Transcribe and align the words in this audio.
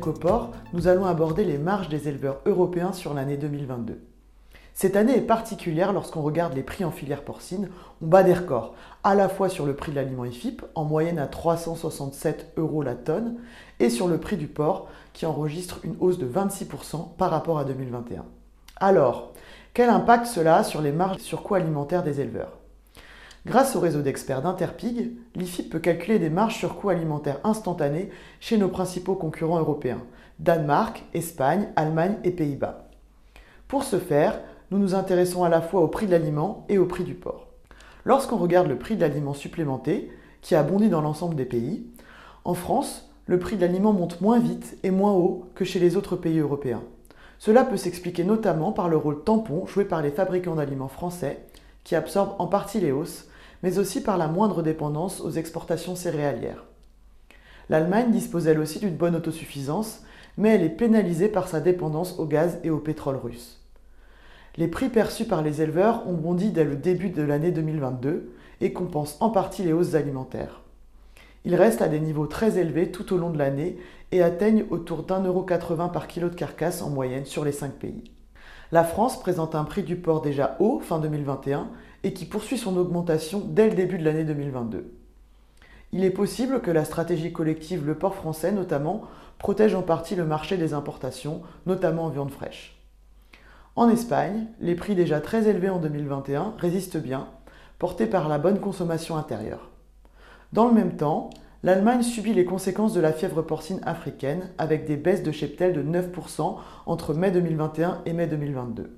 Coport, 0.00 0.52
nous 0.72 0.86
allons 0.86 1.06
aborder 1.06 1.44
les 1.44 1.58
marges 1.58 1.88
des 1.88 2.08
éleveurs 2.08 2.40
européens 2.46 2.92
sur 2.92 3.14
l'année 3.14 3.36
2022. 3.36 4.00
Cette 4.74 4.94
année 4.94 5.16
est 5.16 5.22
particulière 5.22 5.92
lorsqu'on 5.92 6.22
regarde 6.22 6.54
les 6.54 6.62
prix 6.62 6.84
en 6.84 6.92
filière 6.92 7.24
porcine. 7.24 7.68
On 8.00 8.06
bat 8.06 8.22
des 8.22 8.34
records, 8.34 8.74
à 9.02 9.14
la 9.14 9.28
fois 9.28 9.48
sur 9.48 9.66
le 9.66 9.74
prix 9.74 9.90
de 9.90 9.96
l'aliment 9.96 10.24
IFIP, 10.24 10.62
en 10.74 10.84
moyenne 10.84 11.18
à 11.18 11.26
367 11.26 12.52
euros 12.56 12.82
la 12.82 12.94
tonne, 12.94 13.36
et 13.80 13.90
sur 13.90 14.06
le 14.06 14.18
prix 14.18 14.36
du 14.36 14.46
porc, 14.46 14.88
qui 15.12 15.26
enregistre 15.26 15.80
une 15.82 15.96
hausse 15.98 16.18
de 16.18 16.28
26% 16.28 17.16
par 17.16 17.30
rapport 17.30 17.58
à 17.58 17.64
2021. 17.64 18.24
Alors, 18.76 19.32
quel 19.74 19.90
impact 19.90 20.26
cela 20.26 20.58
a 20.58 20.64
sur 20.64 20.80
les 20.80 20.92
marges 20.92 21.18
surcoût 21.18 21.54
alimentaires 21.54 22.04
des 22.04 22.20
éleveurs? 22.20 22.58
Grâce 23.46 23.76
au 23.76 23.80
réseau 23.80 24.02
d'experts 24.02 24.42
d'Interpig, 24.42 25.12
l'IFIP 25.36 25.70
peut 25.70 25.78
calculer 25.78 26.18
des 26.18 26.30
marges 26.30 26.58
surcoût 26.58 26.88
alimentaires 26.88 27.38
instantanées 27.44 28.10
chez 28.40 28.58
nos 28.58 28.66
principaux 28.66 29.14
concurrents 29.14 29.60
européens, 29.60 30.02
Danemark, 30.40 31.04
Espagne, 31.14 31.68
Allemagne 31.76 32.16
et 32.24 32.32
Pays-Bas. 32.32 32.88
Pour 33.68 33.84
ce 33.84 34.00
faire, 34.00 34.40
nous 34.72 34.78
nous 34.78 34.96
intéressons 34.96 35.44
à 35.44 35.48
la 35.48 35.60
fois 35.60 35.80
au 35.80 35.86
prix 35.86 36.06
de 36.06 36.10
l'aliment 36.10 36.66
et 36.68 36.76
au 36.76 36.86
prix 36.86 37.04
du 37.04 37.14
porc. 37.14 37.46
Lorsqu'on 38.04 38.36
regarde 38.36 38.66
le 38.66 38.78
prix 38.78 38.96
de 38.96 39.00
l'aliment 39.02 39.32
supplémenté, 39.32 40.10
qui 40.42 40.56
a 40.56 40.64
bondi 40.64 40.88
dans 40.88 41.00
l'ensemble 41.00 41.36
des 41.36 41.44
pays, 41.44 41.86
en 42.44 42.54
France, 42.54 43.12
le 43.26 43.38
prix 43.38 43.54
de 43.54 43.60
l'aliment 43.60 43.92
monte 43.92 44.20
moins 44.20 44.40
vite 44.40 44.76
et 44.82 44.90
moins 44.90 45.12
haut 45.12 45.44
que 45.54 45.64
chez 45.64 45.78
les 45.78 45.96
autres 45.96 46.16
pays 46.16 46.40
européens. 46.40 46.82
Cela 47.38 47.62
peut 47.62 47.76
s'expliquer 47.76 48.24
notamment 48.24 48.72
par 48.72 48.88
le 48.88 48.96
rôle 48.96 49.22
tampon 49.22 49.66
joué 49.66 49.84
par 49.84 50.02
les 50.02 50.10
fabricants 50.10 50.56
d'aliments 50.56 50.88
français, 50.88 51.46
qui 51.84 51.94
absorbent 51.94 52.34
en 52.40 52.48
partie 52.48 52.80
les 52.80 52.90
hausses, 52.90 53.28
mais 53.62 53.78
aussi 53.78 54.02
par 54.02 54.18
la 54.18 54.28
moindre 54.28 54.62
dépendance 54.62 55.20
aux 55.20 55.30
exportations 55.30 55.96
céréalières. 55.96 56.64
L'Allemagne 57.68 58.10
dispose 58.10 58.46
elle 58.46 58.60
aussi 58.60 58.78
d'une 58.78 58.96
bonne 58.96 59.16
autosuffisance, 59.16 60.02
mais 60.38 60.50
elle 60.50 60.62
est 60.62 60.68
pénalisée 60.68 61.28
par 61.28 61.48
sa 61.48 61.60
dépendance 61.60 62.18
au 62.18 62.26
gaz 62.26 62.58
et 62.62 62.70
au 62.70 62.78
pétrole 62.78 63.16
russe. 63.16 63.60
Les 64.56 64.68
prix 64.68 64.88
perçus 64.88 65.26
par 65.26 65.42
les 65.42 65.60
éleveurs 65.62 66.06
ont 66.08 66.14
bondi 66.14 66.50
dès 66.50 66.64
le 66.64 66.76
début 66.76 67.10
de 67.10 67.22
l'année 67.22 67.50
2022 67.50 68.32
et 68.60 68.72
compensent 68.72 69.16
en 69.20 69.30
partie 69.30 69.62
les 69.62 69.72
hausses 69.72 69.94
alimentaires. 69.94 70.62
Ils 71.44 71.54
restent 71.54 71.82
à 71.82 71.88
des 71.88 72.00
niveaux 72.00 72.26
très 72.26 72.58
élevés 72.58 72.90
tout 72.90 73.12
au 73.12 73.18
long 73.18 73.30
de 73.30 73.38
l'année 73.38 73.78
et 74.12 74.22
atteignent 74.22 74.64
autour 74.70 75.02
d'1,80€ 75.02 75.92
par 75.92 76.08
kilo 76.08 76.28
de 76.28 76.34
carcasse 76.34 76.82
en 76.82 76.90
moyenne 76.90 77.24
sur 77.24 77.44
les 77.44 77.52
5 77.52 77.72
pays. 77.72 78.04
La 78.72 78.82
France 78.82 79.20
présente 79.20 79.54
un 79.54 79.62
prix 79.62 79.84
du 79.84 79.94
porc 79.94 80.22
déjà 80.22 80.56
haut 80.58 80.80
fin 80.80 80.98
2021 80.98 81.68
et 82.02 82.12
qui 82.12 82.24
poursuit 82.24 82.58
son 82.58 82.76
augmentation 82.76 83.40
dès 83.46 83.68
le 83.68 83.76
début 83.76 83.96
de 83.96 84.04
l'année 84.04 84.24
2022. 84.24 84.92
Il 85.92 86.04
est 86.04 86.10
possible 86.10 86.60
que 86.60 86.72
la 86.72 86.84
stratégie 86.84 87.32
collective 87.32 87.86
Le 87.86 87.94
Porc 87.94 88.16
français 88.16 88.50
notamment 88.50 89.02
protège 89.38 89.76
en 89.76 89.82
partie 89.82 90.16
le 90.16 90.24
marché 90.24 90.56
des 90.56 90.74
importations, 90.74 91.42
notamment 91.66 92.06
en 92.06 92.08
viande 92.08 92.32
fraîche. 92.32 92.82
En 93.76 93.88
Espagne, 93.88 94.46
les 94.60 94.74
prix 94.74 94.96
déjà 94.96 95.20
très 95.20 95.46
élevés 95.46 95.70
en 95.70 95.78
2021 95.78 96.54
résistent 96.58 96.96
bien, 96.96 97.28
portés 97.78 98.06
par 98.06 98.28
la 98.28 98.38
bonne 98.38 98.58
consommation 98.58 99.16
intérieure. 99.16 99.70
Dans 100.52 100.66
le 100.66 100.74
même 100.74 100.96
temps, 100.96 101.30
l'Allemagne 101.66 102.04
subit 102.04 102.32
les 102.32 102.44
conséquences 102.44 102.94
de 102.94 103.00
la 103.00 103.12
fièvre 103.12 103.42
porcine 103.42 103.80
africaine 103.84 104.50
avec 104.56 104.86
des 104.86 104.94
baisses 104.94 105.24
de 105.24 105.32
cheptel 105.32 105.72
de 105.72 105.82
9% 105.82 106.58
entre 106.86 107.12
mai 107.12 107.32
2021 107.32 108.02
et 108.06 108.12
mai 108.12 108.28
2022. 108.28 108.96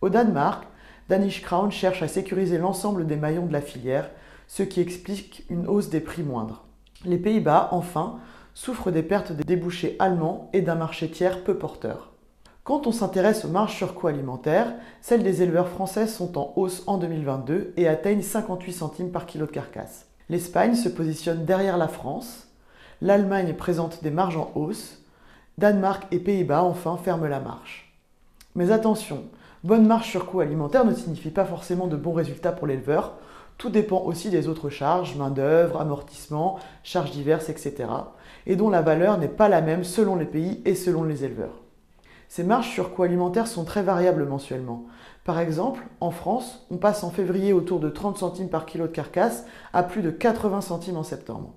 Au 0.00 0.08
Danemark, 0.08 0.64
Danish 1.08 1.42
Crown 1.42 1.70
cherche 1.70 2.02
à 2.02 2.08
sécuriser 2.08 2.58
l'ensemble 2.58 3.06
des 3.06 3.14
maillons 3.14 3.46
de 3.46 3.52
la 3.52 3.60
filière, 3.60 4.10
ce 4.48 4.64
qui 4.64 4.80
explique 4.80 5.46
une 5.48 5.68
hausse 5.68 5.90
des 5.90 6.00
prix 6.00 6.24
moindres. 6.24 6.64
Les 7.04 7.18
Pays-Bas, 7.18 7.68
enfin, 7.70 8.18
souffrent 8.52 8.90
des 8.90 9.04
pertes 9.04 9.30
des 9.30 9.44
débouchés 9.44 9.94
allemands 10.00 10.50
et 10.52 10.60
d'un 10.60 10.74
marché 10.74 11.08
tiers 11.08 11.44
peu 11.44 11.56
porteur. 11.56 12.14
Quand 12.64 12.88
on 12.88 12.92
s'intéresse 12.92 13.44
aux 13.44 13.48
marges 13.48 13.76
surcoût 13.76 14.08
alimentaires, 14.08 14.74
celles 15.02 15.22
des 15.22 15.42
éleveurs 15.42 15.68
français 15.68 16.08
sont 16.08 16.36
en 16.36 16.52
hausse 16.56 16.82
en 16.88 16.98
2022 16.98 17.74
et 17.76 17.86
atteignent 17.86 18.22
58 18.22 18.72
centimes 18.72 19.12
par 19.12 19.24
kilo 19.24 19.46
de 19.46 19.52
carcasse. 19.52 20.11
L'Espagne 20.32 20.74
se 20.74 20.88
positionne 20.88 21.44
derrière 21.44 21.76
la 21.76 21.88
France, 21.88 22.48
l'Allemagne 23.02 23.52
présente 23.52 24.02
des 24.02 24.10
marges 24.10 24.38
en 24.38 24.50
hausse, 24.54 25.02
Danemark 25.58 26.06
et 26.10 26.20
Pays-Bas 26.20 26.62
enfin 26.62 26.96
ferment 26.96 27.26
la 27.26 27.38
marche. 27.38 27.94
Mais 28.54 28.70
attention, 28.70 29.24
bonne 29.62 29.86
marge 29.86 30.08
sur 30.08 30.24
coût 30.24 30.40
alimentaire 30.40 30.86
ne 30.86 30.94
signifie 30.94 31.28
pas 31.28 31.44
forcément 31.44 31.86
de 31.86 31.98
bons 31.98 32.14
résultats 32.14 32.52
pour 32.52 32.66
l'éleveur. 32.66 33.18
Tout 33.58 33.68
dépend 33.68 34.00
aussi 34.00 34.30
des 34.30 34.48
autres 34.48 34.70
charges, 34.70 35.16
main-d'œuvre, 35.16 35.78
amortissement, 35.78 36.58
charges 36.82 37.10
diverses, 37.10 37.50
etc. 37.50 37.84
et 38.46 38.56
dont 38.56 38.70
la 38.70 38.80
valeur 38.80 39.18
n'est 39.18 39.28
pas 39.28 39.50
la 39.50 39.60
même 39.60 39.84
selon 39.84 40.16
les 40.16 40.24
pays 40.24 40.62
et 40.64 40.74
selon 40.74 41.04
les 41.04 41.26
éleveurs. 41.26 41.61
Ces 42.34 42.44
marges 42.44 42.70
sur 42.70 42.94
coût 42.94 43.02
alimentaire 43.02 43.46
sont 43.46 43.66
très 43.66 43.82
variables 43.82 44.24
mensuellement. 44.24 44.86
Par 45.22 45.38
exemple, 45.38 45.82
en 46.00 46.10
France, 46.10 46.66
on 46.70 46.78
passe 46.78 47.04
en 47.04 47.10
février 47.10 47.52
autour 47.52 47.78
de 47.78 47.90
30 47.90 48.16
centimes 48.16 48.48
par 48.48 48.64
kilo 48.64 48.86
de 48.86 48.90
carcasse 48.90 49.44
à 49.74 49.82
plus 49.82 50.00
de 50.00 50.10
80 50.10 50.62
centimes 50.62 50.96
en 50.96 51.02
septembre. 51.02 51.52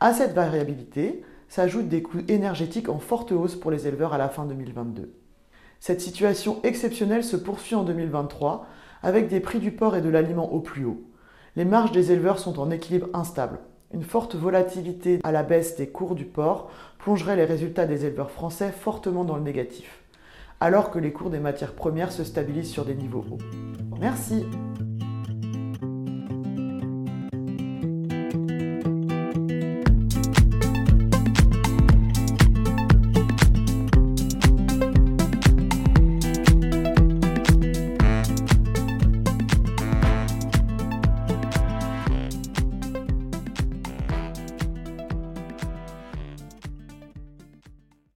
À 0.00 0.14
cette 0.14 0.32
variabilité 0.32 1.22
s'ajoutent 1.50 1.90
des 1.90 2.00
coûts 2.00 2.22
énergétiques 2.26 2.88
en 2.88 2.98
forte 3.00 3.32
hausse 3.32 3.54
pour 3.54 3.70
les 3.70 3.86
éleveurs 3.86 4.14
à 4.14 4.18
la 4.18 4.30
fin 4.30 4.46
2022. 4.46 5.12
Cette 5.78 6.00
situation 6.00 6.60
exceptionnelle 6.62 7.22
se 7.22 7.36
poursuit 7.36 7.74
en 7.74 7.82
2023 7.82 8.64
avec 9.02 9.28
des 9.28 9.40
prix 9.40 9.58
du 9.58 9.72
porc 9.72 9.94
et 9.94 10.00
de 10.00 10.08
l'aliment 10.08 10.54
au 10.54 10.60
plus 10.60 10.86
haut. 10.86 11.02
Les 11.54 11.66
marges 11.66 11.92
des 11.92 12.12
éleveurs 12.12 12.38
sont 12.38 12.58
en 12.58 12.70
équilibre 12.70 13.08
instable. 13.12 13.58
Une 13.94 14.02
forte 14.02 14.34
volatilité 14.34 15.18
à 15.24 15.32
la 15.32 15.42
baisse 15.42 15.76
des 15.76 15.88
cours 15.88 16.14
du 16.14 16.26
porc 16.26 16.70
plongerait 16.98 17.36
les 17.36 17.46
résultats 17.46 17.86
des 17.86 18.04
éleveurs 18.04 18.30
français 18.30 18.70
fortement 18.70 19.24
dans 19.24 19.36
le 19.36 19.42
négatif, 19.42 20.02
alors 20.60 20.90
que 20.90 20.98
les 20.98 21.10
cours 21.10 21.30
des 21.30 21.40
matières 21.40 21.72
premières 21.72 22.12
se 22.12 22.22
stabilisent 22.22 22.70
sur 22.70 22.84
des 22.84 22.94
niveaux 22.94 23.24
hauts. 23.30 23.38
Merci 23.98 24.44